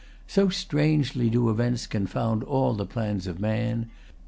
[0.25, 3.91] So strangely do events confound all the plans of man.